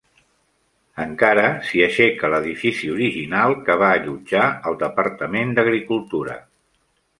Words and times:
Encara 1.03 1.43
s'hi 1.67 1.83
aixeca 1.87 2.31
l'edifici 2.35 2.89
original 2.95 3.55
que 3.69 3.77
va 3.83 3.93
allotjar 3.99 4.49
el 4.73 4.81
departament 4.87 5.55
d'agricultura. 5.63 6.43